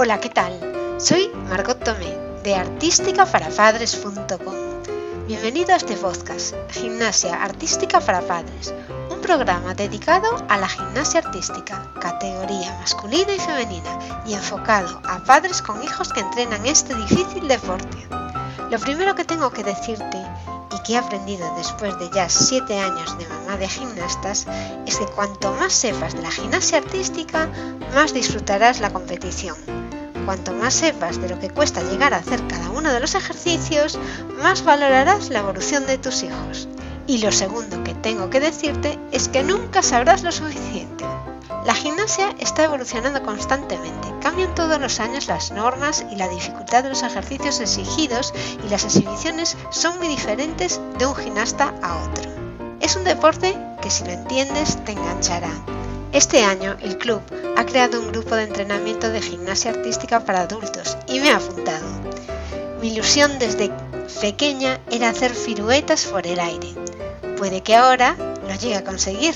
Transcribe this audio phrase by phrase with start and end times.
[0.00, 0.52] Hola, ¿qué tal?
[0.98, 4.54] Soy Margot Tomé de artísticaparapadres.com.
[5.26, 8.72] Bienvenido a este podcast, Gimnasia Artística para Padres,
[9.10, 15.62] un programa dedicado a la gimnasia artística, categoría masculina y femenina, y enfocado a padres
[15.62, 18.06] con hijos que entrenan este difícil deporte.
[18.70, 20.24] Lo primero que tengo que decirte
[20.76, 24.46] y que he aprendido después de ya 7 años de mamá de gimnastas
[24.86, 27.48] es que cuanto más sepas de la gimnasia artística,
[27.96, 29.87] más disfrutarás la competición
[30.28, 33.98] Cuanto más sepas de lo que cuesta llegar a hacer cada uno de los ejercicios,
[34.42, 36.68] más valorarás la evolución de tus hijos.
[37.06, 41.06] Y lo segundo que tengo que decirte es que nunca sabrás lo suficiente.
[41.64, 46.90] La gimnasia está evolucionando constantemente, cambian todos los años las normas y la dificultad de
[46.90, 52.30] los ejercicios exigidos y las exhibiciones son muy diferentes de un gimnasta a otro.
[52.80, 55.77] Es un deporte que si lo entiendes te enganchará
[56.12, 57.20] este año el club
[57.56, 61.84] ha creado un grupo de entrenamiento de gimnasia artística para adultos y me ha apuntado.
[62.80, 63.70] Mi ilusión desde
[64.20, 66.68] pequeña era hacer firuetas por el aire.
[67.36, 68.16] Puede que ahora
[68.48, 69.34] lo llegue a conseguir.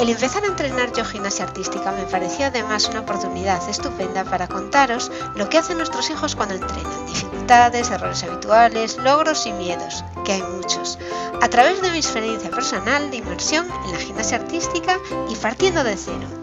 [0.00, 5.12] El empezar a entrenar yo gimnasia artística me pareció además una oportunidad estupenda para contaros
[5.34, 10.42] lo que hacen nuestros hijos cuando entrenan, dificultades, errores habituales, logros y miedos, que hay
[10.42, 10.98] muchos,
[11.42, 14.96] a través de mi experiencia personal de inmersión en la gimnasia artística
[15.28, 16.39] y partiendo de cero.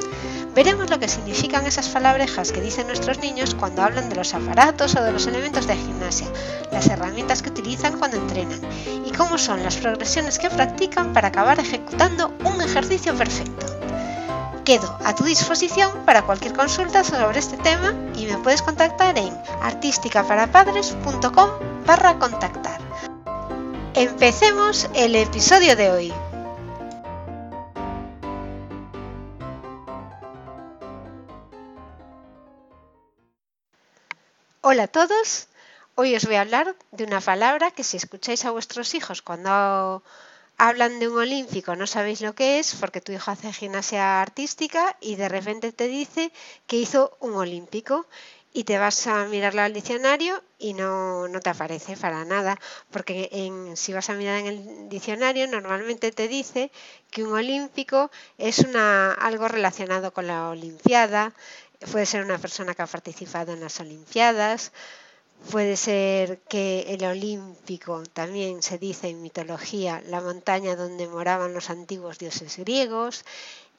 [0.58, 4.96] Veremos lo que significan esas palabrejas que dicen nuestros niños cuando hablan de los aparatos
[4.96, 6.26] o de los elementos de gimnasia,
[6.72, 8.60] las herramientas que utilizan cuando entrenan
[9.06, 13.68] y cómo son las progresiones que practican para acabar ejecutando un ejercicio perfecto.
[14.66, 19.38] Quedo a tu disposición para cualquier consulta sobre este tema y me puedes contactar en
[19.62, 21.50] artísticaparapadres.com
[21.86, 22.82] barra contactar.
[23.94, 26.14] Empecemos el episodio de hoy.
[34.70, 35.48] Hola a todos,
[35.96, 40.04] hoy os voy a hablar de una palabra que si escucháis a vuestros hijos cuando
[40.58, 44.98] hablan de un olímpico no sabéis lo que es porque tu hijo hace gimnasia artística
[45.00, 46.34] y de repente te dice
[46.68, 48.08] que hizo un olímpico
[48.58, 52.58] y te vas a mirarlo al diccionario y no, te aparece para nada,
[52.90, 53.30] porque
[53.76, 56.72] si vas a mirar en el diccionario normalmente te dice
[57.12, 58.10] que un olímpico
[58.40, 61.34] es una, algo relacionado con la olimpiada,
[61.92, 64.72] puede ser una persona que ha participado en las olimpiadas,
[65.52, 71.70] puede ser que el olímpico también se dice en mitología la montaña donde moraban los
[71.70, 73.24] antiguos dioses griegos,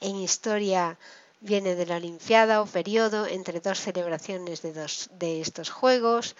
[0.00, 0.98] en historia
[1.40, 6.34] viene de la Olimpiada o periodo entre dos celebraciones de, dos, de estos Juegos.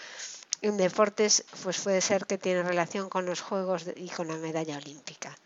[0.60, 4.76] En deportes, pues puede ser que tiene relación con los Juegos y con la medalla
[4.76, 5.38] olímpica.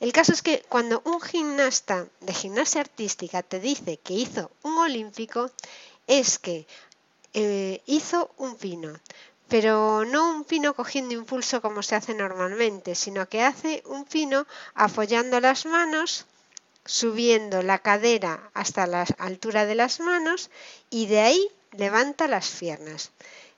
[0.00, 4.78] El caso es que cuando un gimnasta de gimnasia artística te dice que hizo un
[4.78, 5.50] olímpico,
[6.06, 6.66] es que
[7.34, 8.98] eh, hizo un pino,
[9.48, 14.46] pero no un pino cogiendo impulso como se hace normalmente, sino que hace un pino
[14.74, 16.26] apoyando las manos
[16.86, 20.50] subiendo la cadera hasta la altura de las manos
[20.90, 23.10] y de ahí levanta las piernas.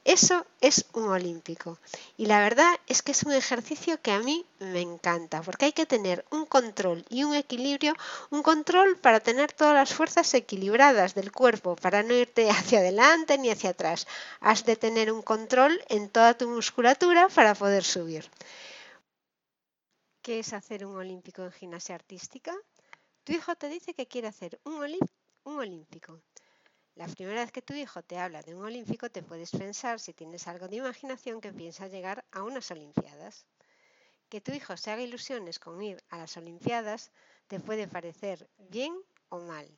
[0.07, 1.81] Eso es un olímpico.
[2.17, 5.73] Y la verdad es que es un ejercicio que a mí me encanta, porque hay
[5.73, 7.93] que tener un control y un equilibrio,
[8.31, 13.37] un control para tener todas las fuerzas equilibradas del cuerpo, para no irte hacia adelante
[13.37, 14.07] ni hacia atrás.
[14.39, 18.31] Has de tener un control en toda tu musculatura para poder subir.
[20.23, 22.55] ¿Qué es hacer un olímpico en gimnasia artística?
[23.25, 24.77] Tu hijo te dice que quiere hacer un,
[25.43, 26.21] olímpico.
[26.97, 30.15] La primera vez que tu hijo te habla de un olímpico, te puedes pensar, si
[30.15, 33.45] tienes algo de imaginación, que piensa llegar a unas olimpiadas.
[34.31, 37.13] Que tu hijo se haga ilusiones con ir a las olimpiadas
[37.49, 38.95] te puede parecer bien
[39.29, 39.69] o mal.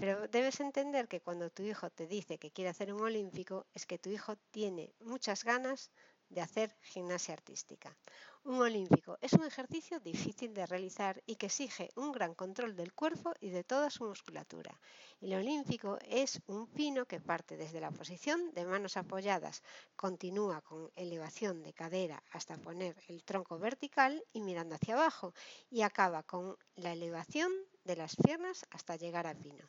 [0.00, 3.84] Pero debes entender que cuando tu hijo te dice que quiere hacer un olímpico, es
[3.84, 5.90] que tu hijo tiene muchas ganas
[6.34, 7.96] de hacer gimnasia artística.
[8.42, 12.92] Un olímpico es un ejercicio difícil de realizar y que exige un gran control del
[12.92, 14.78] cuerpo y de toda su musculatura.
[15.20, 19.62] El olímpico es un pino que parte desde la posición de manos apoyadas,
[19.96, 25.32] continúa con elevación de cadera hasta poner el tronco vertical y mirando hacia abajo
[25.70, 27.50] y acaba con la elevación
[27.84, 29.66] de las piernas hasta llegar a pino.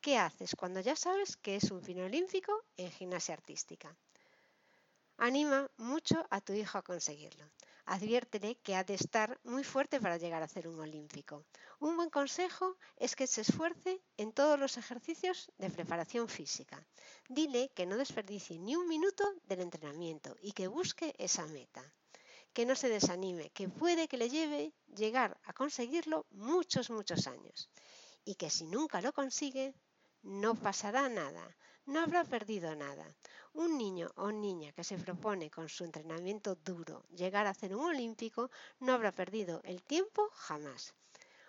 [0.00, 3.96] ¿Qué haces cuando ya sabes que es un pino olímpico en gimnasia artística?
[5.18, 7.44] Anima mucho a tu hijo a conseguirlo.
[7.86, 11.46] Adviértele que ha de estar muy fuerte para llegar a ser un olímpico.
[11.80, 16.86] Un buen consejo es que se esfuerce en todos los ejercicios de preparación física.
[17.30, 21.82] Dile que no desperdicie ni un minuto del entrenamiento y que busque esa meta.
[22.52, 27.70] Que no se desanime, que puede que le lleve llegar a conseguirlo muchos, muchos años.
[28.26, 29.74] Y que si nunca lo consigue,
[30.22, 31.56] no pasará nada.
[31.86, 33.06] no habrá perdido nada.
[33.64, 37.86] Un niño o niña que se propone con su entrenamiento duro llegar a hacer un
[37.86, 38.50] olímpico
[38.80, 40.92] no habrá perdido el tiempo jamás.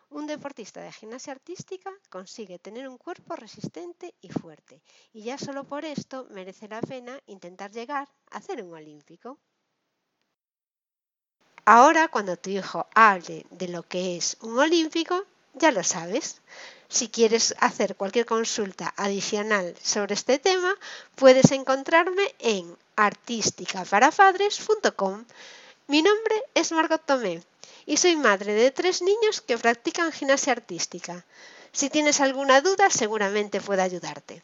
[0.09, 4.81] Un deportista de gimnasia artística consigue tener un cuerpo resistente y fuerte,
[5.12, 9.38] y ya solo por esto merece la pena intentar llegar a hacer un olímpico.
[11.65, 15.25] Ahora, cuando tu hijo hable de lo que es un olímpico,
[15.56, 16.42] ya lo sabes.
[16.89, 20.74] Si quieres hacer cualquier consulta adicional sobre este tema,
[21.16, 25.25] puedes encontrarme en artísticaparapadres.com.
[25.88, 27.44] Mi nombre es Margot Tomé
[27.86, 31.25] y soy madre de tres niños que practican gimnasia artística.
[31.72, 34.42] Si tienes alguna duda, seguramente puedo ayudarte.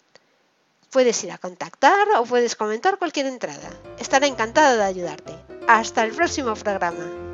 [0.91, 3.69] Puedes ir a contactar o puedes comentar cualquier entrada.
[3.97, 5.33] Estaré encantada de ayudarte.
[5.67, 7.32] Hasta el próximo programa.